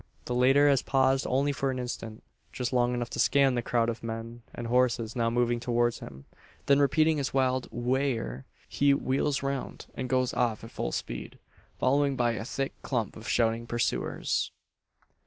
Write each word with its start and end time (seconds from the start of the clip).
The 0.25 0.33
latter 0.33 0.67
has 0.67 0.81
paused 0.81 1.27
only 1.29 1.51
for 1.51 1.69
an 1.69 1.77
instant 1.77 2.23
just 2.51 2.73
long 2.73 2.95
enough 2.95 3.11
to 3.11 3.19
scan 3.19 3.53
the 3.53 3.61
crowd 3.61 3.87
of 3.87 4.01
men 4.01 4.41
and 4.51 4.65
horses 4.65 5.15
now 5.15 5.29
moving 5.29 5.59
towards 5.59 5.99
him. 5.99 6.25
Then 6.65 6.79
repeating 6.79 7.17
his 7.17 7.35
wild 7.35 7.67
"whigher," 7.71 8.45
he 8.67 8.95
wheels 8.95 9.43
round, 9.43 9.85
and 9.93 10.09
goes 10.09 10.33
off 10.33 10.63
at 10.63 10.71
full 10.71 10.91
speed 10.91 11.37
followed 11.77 12.17
by 12.17 12.31
a 12.31 12.45
thick 12.45 12.73
clump 12.81 13.15
of 13.15 13.29
shouting 13.29 13.67
pursuers! 13.67 14.49